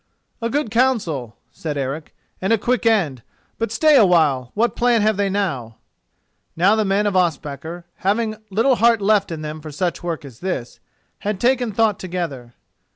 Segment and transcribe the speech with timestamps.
[0.41, 3.21] "A good counsel," said Eric, "and a quick end;
[3.59, 5.75] but stay a while: what plan have they now?"
[6.55, 10.39] Now the men of Ospakar, having little heart left in them for such work as
[10.39, 10.79] this,
[11.19, 12.55] had taken thought together.